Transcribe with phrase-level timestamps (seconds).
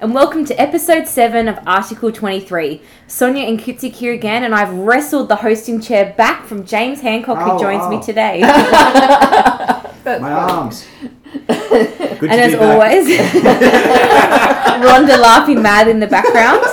[0.00, 2.80] and welcome to episode 7 of Article 23.
[3.08, 7.38] Sonia and Kutzik here again, and I've wrestled the hosting chair back from James Hancock,
[7.38, 8.40] who Ow, joins me today.
[10.04, 10.86] My arms.
[11.48, 12.74] Good to and as be back.
[12.74, 13.08] always,
[14.88, 16.64] Rhonda laughing mad in the background.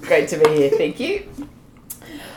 [0.00, 0.70] Great to be here.
[0.70, 1.29] Thank you.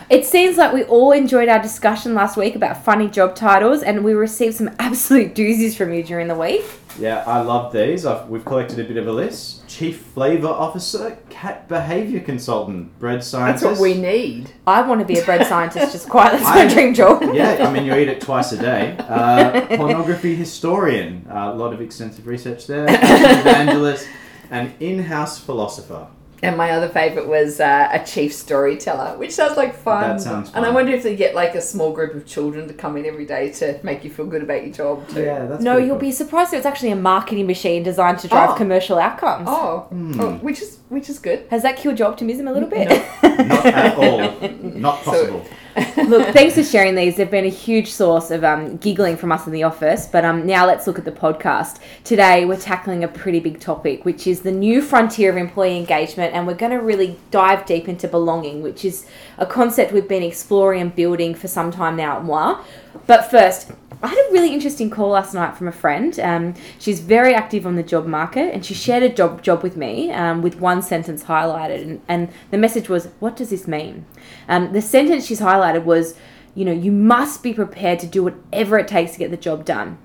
[0.10, 4.04] It seems like we all enjoyed our discussion last week about funny job titles, and
[4.04, 6.64] we received some absolute doozies from you during the week.
[7.00, 8.06] Yeah, I love these.
[8.06, 9.68] I've, we've collected a bit of a list.
[9.68, 13.64] Chief Flavor Officer, Cat Behavior Consultant, Bread Scientist.
[13.64, 13.82] That's Scientist.
[13.82, 14.52] what we need.
[14.68, 16.32] I want to be a bread scientist, just quite.
[16.34, 17.24] That's my I- dream job.
[17.34, 18.96] Yeah, I mean, you eat it twice a day.
[19.00, 22.86] Uh, pornography historian, uh, a lot of extensive research there.
[22.88, 24.08] Evangelist,
[24.52, 26.08] and in-house philosopher.
[26.42, 30.02] And my other favourite was uh, a chief storyteller, which sounds like fun.
[30.02, 30.58] That sounds fun.
[30.58, 33.06] And I wonder if they get like a small group of children to come in
[33.06, 35.22] every day to make you feel good about your job too.
[35.24, 36.00] Yeah, that's No, you'll cool.
[36.00, 38.56] be surprised if it's actually a marketing machine designed to drive Oh.
[38.56, 39.48] commercial outcomes.
[39.50, 40.20] Oh, Hmm.
[40.20, 41.46] oh, which is which is good.
[41.50, 42.90] Has that killed your optimism a little bit?
[43.24, 44.50] Not at all.
[44.62, 45.46] Not So- possible.
[45.76, 47.18] Look, thanks for sharing these.
[47.18, 50.08] They've been a huge source of um, giggling from us in the office.
[50.08, 51.80] But um, now let's look at the podcast.
[52.04, 56.34] Today, we're tackling a pretty big topic, which is the new frontier of employee engagement.
[56.34, 59.08] And we're going to really dive deep into belonging, which is
[59.38, 62.64] a concept we've been exploring and building for some time now at Moi.
[63.08, 63.72] But first,
[64.04, 66.20] I had a really interesting call last night from a friend.
[66.20, 69.78] Um, she's very active on the job market, and she shared a job job with
[69.78, 74.06] me um, with one sentence highlighted, and, and the message was, "What does this mean?"
[74.50, 76.16] Um, the sentence she's highlighted was,
[76.54, 79.64] "You know, you must be prepared to do whatever it takes to get the job
[79.64, 79.98] done."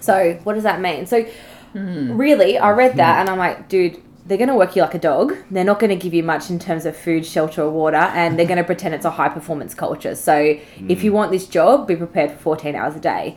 [0.00, 1.06] So, what does that mean?
[1.06, 1.24] So,
[2.16, 4.02] really, I read that, and I'm like, dude.
[4.26, 5.36] They're going to work you like a dog.
[5.50, 8.38] They're not going to give you much in terms of food, shelter, or water, and
[8.38, 10.14] they're going to pretend it's a high performance culture.
[10.14, 10.58] So,
[10.88, 13.36] if you want this job, be prepared for 14 hours a day.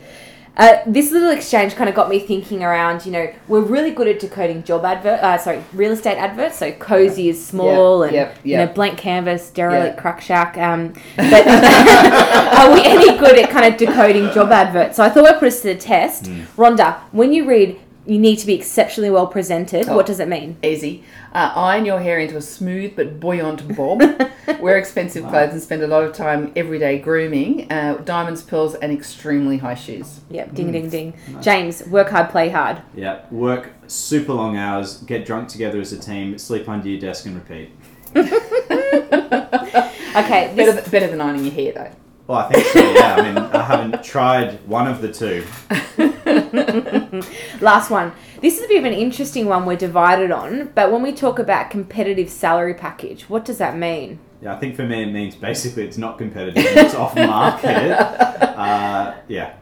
[0.56, 3.06] Uh, this little exchange kind of got me thinking around.
[3.06, 6.56] You know, we're really good at decoding job advert, uh, sorry, real estate adverts.
[6.58, 10.00] So cozy is small, and yep, you know, blank canvas, derelict, Yeah.
[10.02, 10.58] crack shack.
[10.58, 11.46] Um, but
[12.58, 14.96] are we any good at kind of decoding job adverts?
[14.96, 16.24] So I thought I'd put us to the test.
[16.56, 19.88] Rhonda, when you read, you need to be exceptionally well presented.
[19.88, 19.96] Oh.
[19.96, 20.56] What does it mean?
[20.62, 21.04] Easy.
[21.32, 24.02] Uh, iron your hair into a smooth but buoyant bob.
[24.60, 27.70] Wear expensive clothes and spend a lot of time every day grooming.
[27.70, 30.20] Uh, diamonds, pearls, and extremely high shoes.
[30.30, 31.14] Yep, ding, ding, ding.
[31.42, 32.82] James, work hard, play hard.
[32.94, 37.26] Yeah, work super long hours, get drunk together as a team, sleep under your desk
[37.26, 37.70] and repeat.
[40.18, 41.90] Okay, this, th- better than ironing your hair though.
[42.26, 43.14] Well, I think so, yeah.
[43.14, 45.44] I mean, I haven't tried one of the two.
[47.60, 48.12] last one.
[48.40, 51.38] This is a bit of an interesting one we're divided on, but when we talk
[51.38, 54.20] about competitive salary package, what does that mean?
[54.40, 58.36] Yeah, I think for me it means basically it's not competitive, it's off market.
[58.58, 59.54] Uh, yeah,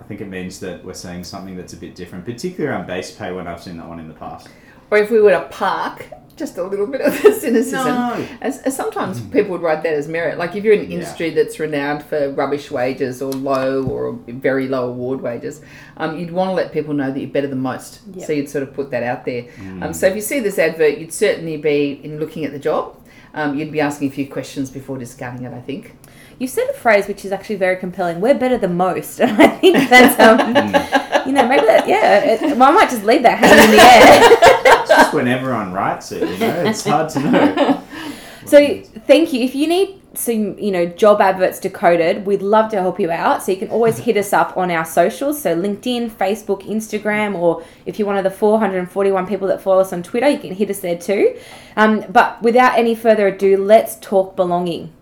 [0.00, 3.10] I think it means that we're saying something that's a bit different, particularly around base
[3.10, 4.48] pay when I've seen that one in the past.
[4.88, 7.86] Or if we were to park just a little bit of the cynicism.
[7.86, 8.26] No.
[8.42, 10.36] As, as sometimes people would write that as merit.
[10.38, 10.98] Like if you're in an Yeah.
[10.98, 15.62] industry that's renowned for rubbish wages or low or very low award wages,
[15.96, 18.00] um, you'd want to let people know that you're better than most.
[18.14, 18.26] Yep.
[18.26, 19.46] So you'd sort of put that out there.
[19.80, 22.96] Um, so if you see this advert, you'd certainly be in looking at the job.
[23.34, 25.52] Um, you'd be asking a few questions before discarding it.
[25.52, 25.94] I think.
[26.38, 28.20] You said a phrase which is actually very compelling.
[28.20, 30.38] We're better than most, and I think that's um,
[31.26, 32.18] you know, maybe that, yeah.
[32.20, 34.80] It, well, I might just leave that hanging in the air.
[34.80, 37.82] It's just when everyone writes it, you know, it's hard to know.
[38.46, 39.40] So thank you.
[39.40, 43.42] If you need some, you know, job adverts decoded, we'd love to help you out.
[43.42, 45.42] So you can always hit us up on our socials.
[45.42, 49.92] So LinkedIn, Facebook, Instagram, or if you're one of the 441 people that follow us
[49.92, 51.36] on Twitter, you can hit us there too.
[51.76, 54.92] Um, but without any further ado, let's talk belonging.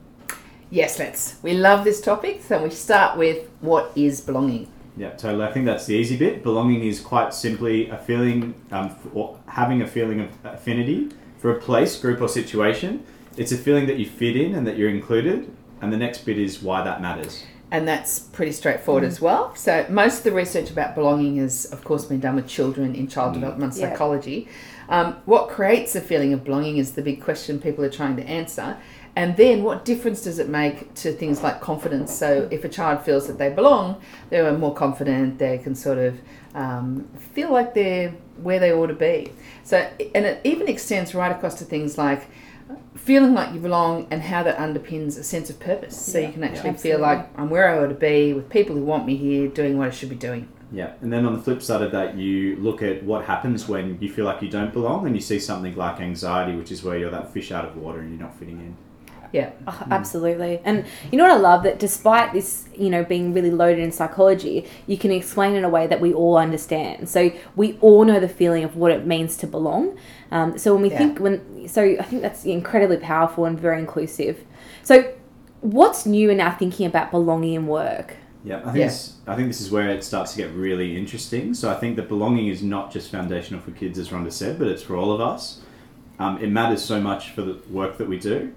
[0.75, 1.37] Yes, let's.
[1.41, 4.67] We love this topic, so we start with what is belonging.
[4.97, 5.45] Yeah, totally.
[5.45, 6.43] I think that's the easy bit.
[6.43, 11.61] Belonging is quite simply a feeling, um, or having a feeling of affinity for a
[11.61, 13.07] place, group, or situation.
[13.37, 15.49] It's a feeling that you fit in and that you're included.
[15.81, 17.45] And the next bit is why that matters.
[17.71, 19.55] And that's pretty straightforward as well.
[19.55, 23.07] So, most of the research about belonging has, of course, been done with children in
[23.07, 23.91] child development Yeah.
[23.91, 24.49] psychology.
[24.89, 28.23] Um, what creates a feeling of belonging is the big question people are trying to
[28.25, 28.77] answer.
[29.17, 32.13] And then, what difference does it make to things like confidence?
[32.13, 34.01] So, if a child feels that they belong,
[34.31, 36.21] they're more confident, they can sort of
[36.55, 38.11] um, feel like they're
[38.43, 39.33] where they ought to be.
[39.63, 39.79] So,
[40.15, 42.29] and it even extends right across to things like
[42.97, 45.97] feeling like you belong and how that underpins a sense of purpose.
[46.01, 48.49] So Yeah, you can actually yeah, feel like I'm where I ought to be with
[48.49, 50.49] people who want me here, doing what I should be doing.
[50.73, 53.99] Yeah, and then on the flip side of that, you look at what happens when
[54.01, 56.99] you feel like you don't belong, and you see something like anxiety, which is where
[56.99, 58.77] you're that fish out of water and you're not fitting in.
[59.35, 59.51] Yeah.
[59.67, 60.61] Oh, absolutely.
[60.65, 61.65] And you know what I love?
[61.65, 65.69] That despite this, you know, being really loaded in psychology, you can explain in a
[65.69, 67.09] way that we all understand.
[67.09, 69.99] So we all know the feeling of what it means to belong.
[70.31, 70.99] Um, so when we Yeah.
[70.99, 74.45] think, when, so I think that's incredibly powerful and very inclusive.
[74.85, 75.13] So
[75.63, 78.15] what's new in our thinking about belonging in work?
[78.45, 78.87] Yeah, I think Yeah.
[78.87, 81.55] This, I think this is where it starts to get really interesting.
[81.55, 84.69] So I think that belonging is not just foundational for kids, as Rhonda said, but
[84.69, 85.61] it's for all of us.
[86.21, 88.53] Um, it matters so much for the work that we do.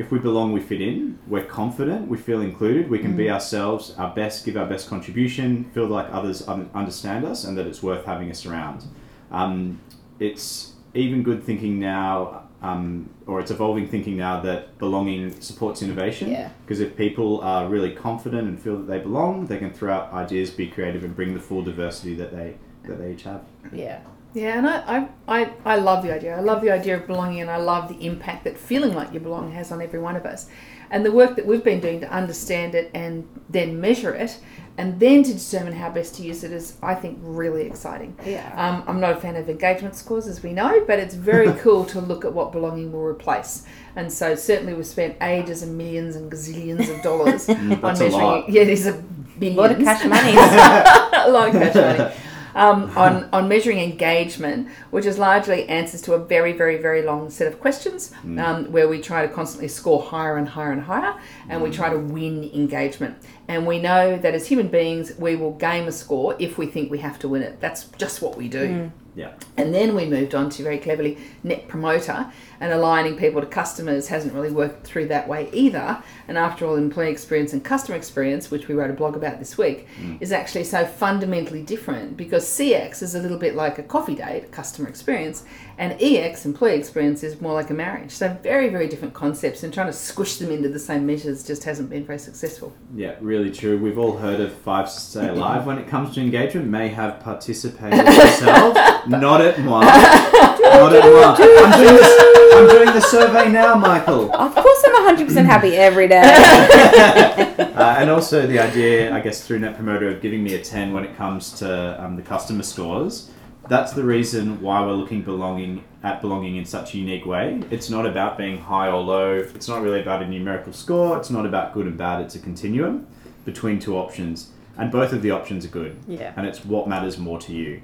[0.00, 1.18] If we belong, we fit in.
[1.26, 2.08] We're confident.
[2.08, 2.88] We feel included.
[2.88, 7.44] We can be ourselves, our best, give our best contribution, feel like others understand us,
[7.44, 8.86] and that it's worth having us around.
[9.30, 9.78] Um,
[10.18, 16.30] it's even good thinking now, um, or it's evolving thinking now that belonging supports innovation.
[16.30, 16.48] Yeah.
[16.64, 20.14] Because if people are really confident and feel that they belong, they can throw out
[20.14, 23.42] ideas, be creative, and bring the full diversity that they that they each have.
[23.70, 24.00] Yeah.
[24.32, 26.36] Yeah, and I, I, I, I love the idea.
[26.36, 29.18] I love the idea of belonging, and I love the impact that feeling like you
[29.20, 30.48] belong has on every one of us.
[30.92, 34.38] And the work that we've been doing to understand it and then measure it,
[34.78, 38.16] and then to determine how best to use it is, I think, really exciting.
[38.24, 38.50] Yeah.
[38.56, 41.84] Um, I'm not a fan of engagement scores, as we know, but it's very cool
[41.86, 43.64] to look at what belonging will replace.
[43.96, 47.82] And so, certainly, we've spent ages and millions and gazillions of dollars on Mm, a
[47.82, 48.12] measuring.
[48.12, 48.48] lot.
[48.48, 49.02] Yeah, it is a
[49.42, 50.32] A lot of cash money.
[50.36, 52.14] a lot of cash money.
[52.54, 57.30] Um, on, on measuring engagement, which is largely answers to a very, very, very long
[57.30, 61.14] set of questions um, where we try to constantly score higher and higher and higher,
[61.48, 63.16] and we try to win engagement.
[63.48, 66.90] And we know that as human beings, we will game a score if we think
[66.90, 67.60] we have to win it.
[67.60, 68.90] That's just what we do.
[69.16, 69.32] Yeah.
[69.56, 74.08] And then we moved on to very cleverly net promoter and aligning people to customers
[74.08, 76.02] hasn't really worked through that way either.
[76.28, 79.58] And after all, employee experience and customer experience, which we wrote a blog about this
[79.58, 80.20] week, mm.
[80.20, 84.52] is actually so fundamentally different because CX is a little bit like a coffee date,
[84.52, 85.44] customer experience,
[85.78, 88.10] and EX, employee experience, is more like a marriage.
[88.10, 91.64] So very, very different concepts and trying to squish them into the same measures just
[91.64, 92.74] hasn't been very successful.
[92.94, 93.78] Yeah, really true.
[93.78, 96.66] We've all heard of Five Stay Alive when it comes to engagement.
[96.66, 98.74] May have participated yourself.
[99.08, 99.86] Not at one.
[99.86, 101.40] Not at one.
[101.40, 104.30] I'm doing, this, I'm doing the survey now, Michael.
[104.34, 106.20] of course, I'm 100% happy every day.
[107.80, 110.92] Uh, and also the idea, I guess, through Net Promoter of giving me a 10
[110.92, 113.30] when it comes to um, the customer scores.
[113.68, 117.62] That's the reason why we're looking belonging at belonging in such a unique way.
[117.70, 119.32] It's not about being high or low.
[119.34, 121.16] It's not really about a numerical score.
[121.16, 122.20] It's not about good and bad.
[122.22, 123.06] It's a continuum
[123.46, 125.96] between two options, and both of the options are good.
[126.06, 126.34] Yeah.
[126.36, 127.80] And it's what matters more to you.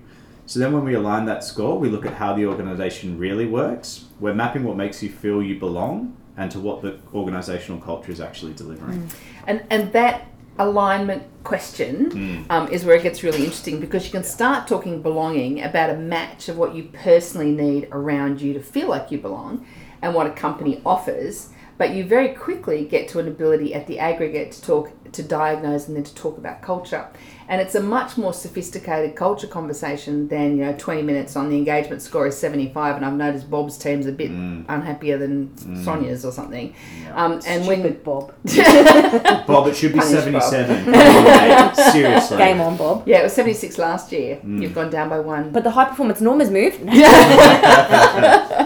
[0.47, 4.07] So then, when we align that score, we look at how the organization really works.
[4.21, 8.21] We're mapping what makes you feel you belong and to what the organizational culture is
[8.21, 9.11] actually delivering.
[9.47, 10.29] And and that
[10.59, 15.63] alignment question um, is where it gets really interesting because you can start talking belonging
[15.63, 19.67] about a match of what you personally need around you to feel like you belong
[20.03, 21.51] and what a company offers.
[21.79, 25.88] But you very quickly get to an ability at the aggregate to talk, to diagnose,
[25.88, 27.08] and then to talk about culture.
[27.49, 31.56] And it's a much more sophisticated culture conversation than you know 20 minutes on the
[31.56, 34.67] engagement score is 75, and I've noticed Bob's team's a bit mm.
[34.69, 35.85] unhappier than mm.
[35.85, 36.75] Sonia's or something.
[37.14, 38.35] Um, and when Stupid Bob.
[39.47, 40.85] Bob, it should be Punish 77.
[40.85, 41.76] Come on, mate.
[41.93, 42.37] Seriously.
[42.37, 43.06] Game on, Bob.
[43.06, 44.41] Yeah, it was 76 last year.
[44.44, 44.62] Mm.
[44.62, 45.52] You've gone down by one.
[45.52, 46.81] But the high performance norm has moved.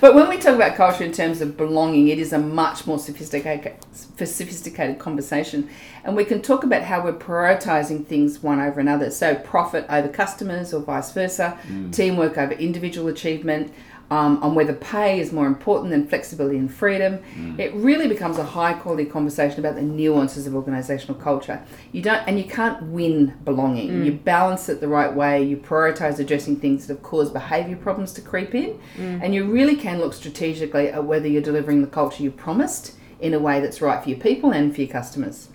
[0.00, 2.98] But when we talk about culture in terms of belonging, it is a much more
[2.98, 5.68] sophisticated, sophisticated conversation.
[6.04, 9.10] And we can talk about how we're prioritizing things one over another.
[9.10, 11.92] So, profit over customers or vice versa, mm.
[11.92, 13.72] teamwork over individual achievement,
[14.10, 17.18] um, on whether pay is more important than flexibility and freedom.
[17.36, 17.58] Mm.
[17.58, 21.62] It really becomes a high quality conversation about the nuances of organizational culture.
[21.92, 23.90] You don't, and you can't win belonging.
[23.90, 24.04] Mm.
[24.06, 25.42] You balance it the right way.
[25.42, 29.22] You prioritize addressing things that have caused behavior problems to creep in, mm.
[29.22, 33.34] and you really can look strategically at whether you're delivering the culture you promised in
[33.34, 35.48] a way that's right for your people and for your customers.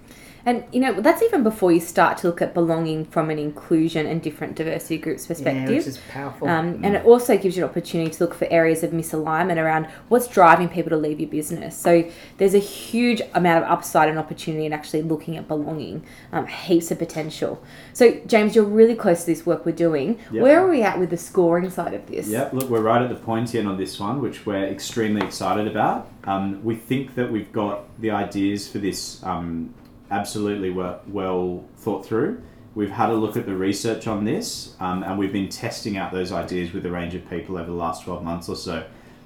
[0.45, 4.05] And you know, that's even before you start to look at belonging from an inclusion
[4.05, 6.49] and different diversity groups perspective, Yeah, which is powerful.
[6.49, 9.85] Um, and it also gives you an opportunity to look for areas of misalignment around
[10.09, 11.77] what's driving people to leave your business.
[11.77, 16.47] So there's a huge amount of upside and opportunity in actually looking at belonging, um,
[16.47, 17.63] heaps of potential.
[17.93, 20.19] So, James, you're really close to this work we're doing.
[20.31, 20.43] Yep.
[20.43, 22.27] Where are we at with the scoring side of this?
[22.27, 25.67] Yeah, look, we're right at the point end on this one, which we're extremely excited
[25.67, 26.09] about.
[26.25, 29.73] Um, we think that we've got the ideas for this um,
[30.13, 32.41] absolutely well, well thought through.
[32.75, 36.11] We've had a look at the research on this, um, and we've been testing out
[36.11, 38.85] those ideas with a range of people over the last 12 months or so.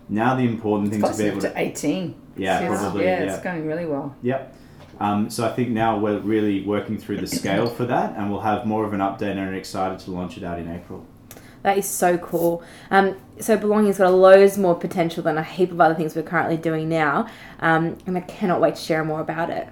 [0.10, 2.16] Now, the important thing to be able to to 18.
[2.36, 3.34] Yeah, So probably, Yeah, yeah.
[3.34, 4.16] it's going really well.
[4.22, 4.56] Yep.
[5.00, 8.42] Um, so I think now we're really working through the scale for that, and we'll
[8.42, 11.06] have more of an update and are excited to launch it out in April.
[11.64, 12.64] That is so cool.
[12.92, 16.24] Um, so belonging's got a loads more potential than a heap of other things we're
[16.24, 17.28] currently doing now,
[17.60, 19.68] um, and I cannot wait to share more about it.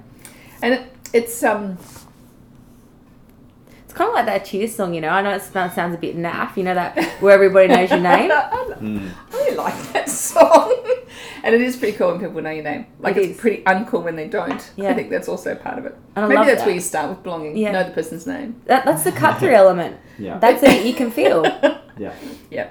[0.61, 1.77] And it, it's um
[3.85, 5.09] It's kind of like that Cheers song, you know.
[5.09, 7.99] I know it sounds sounds a bit naff, you know that where everybody knows your
[7.99, 8.31] name.
[8.33, 9.09] I Mm.
[9.31, 10.75] really like that song.
[11.43, 12.87] and it is pretty cool when people know your name.
[12.99, 13.37] Like It it's is.
[13.39, 14.61] pretty uncool when they don't.
[14.75, 14.89] Yeah.
[14.89, 15.95] I think that's also part of it.
[16.15, 16.65] And I Maybe love that's that.
[16.65, 17.55] where you start with belonging.
[17.55, 17.71] Yeah.
[17.71, 18.61] Know the person's name.
[18.65, 19.95] That, that's the cut through element.
[20.19, 20.39] Yeah.
[20.39, 20.85] That's it.
[20.85, 21.45] You can feel.
[21.97, 22.13] Yeah.
[22.51, 22.69] Yeah.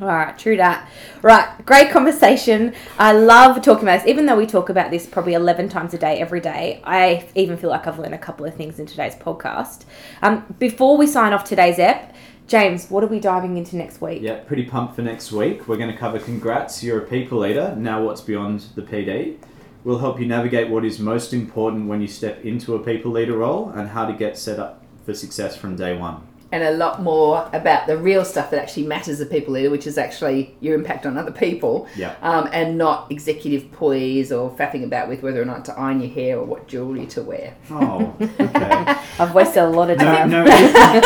[0.00, 0.88] All right, true that.
[1.22, 2.74] Right, great conversation.
[2.98, 5.98] I love talking about this, even though we talk about this probably 11 times a
[5.98, 6.80] day, every day.
[6.82, 9.84] I even feel like I've learned a couple of things in today's podcast.
[10.20, 12.12] Um, before we sign off today's ep,
[12.48, 14.20] James, what are we diving into next week?
[14.20, 15.68] Yeah, pretty pumped for next week.
[15.68, 17.76] We're going to cover congrats, you're a people leader.
[17.78, 19.38] Now, what's beyond the PD?
[19.84, 23.36] We'll help you navigate what is most important when you step into a people leader
[23.36, 26.26] role and how to get set up for success from day one.
[26.54, 29.88] And a lot more about the real stuff that actually matters to people leader, which
[29.88, 31.88] is actually your impact on other people.
[31.96, 32.14] Yeah.
[32.22, 36.10] Um, and not executive poise or faffing about with whether or not to iron your
[36.10, 37.54] hair or what jewellery to wear.
[37.72, 38.84] Oh, okay.
[39.18, 40.30] I've wasted a lot of time.
[40.30, 41.00] no, there-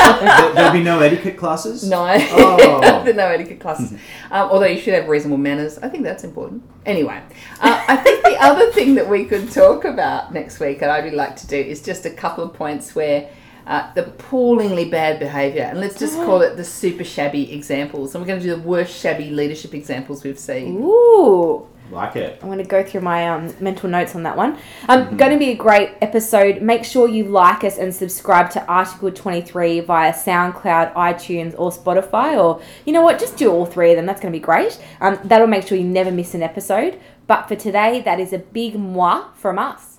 [0.55, 1.89] there'll be no etiquette classes?
[1.89, 3.03] No, Oh.
[3.07, 3.93] the no etiquette classes.
[4.31, 5.79] Um, although you should have reasonable manners.
[5.79, 6.63] I think that's important.
[6.85, 7.23] Anyway,
[7.61, 11.05] uh, I think the other thing that we could talk about next week, and I'd
[11.05, 13.31] really like to do, is just a couple of points where
[13.69, 18.15] uh, the appallingly bad behaviour, and let's just call it the super shabby examples.
[18.15, 20.83] And we're going to do the worst shabby leadership examples we've seen.
[20.83, 21.69] Ooh.
[21.91, 22.39] Like it.
[22.43, 24.59] I'm going to go through my um, mental notes on that one.
[24.89, 26.61] Um, Going to be a great episode.
[26.61, 32.37] Make sure you like us and subscribe to Article 23 via SoundCloud, iTunes, or Spotify.
[32.37, 34.05] Or, you know what, just do all three of them.
[34.05, 34.79] That's going to be great.
[35.01, 37.01] Um, that'll make sure you never miss an episode.
[37.27, 39.99] But for today, that is a big moi from us.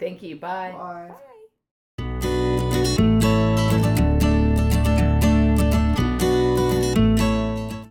[0.00, 0.36] Thank you.
[0.36, 0.72] Bye.
[0.72, 1.27] Bye.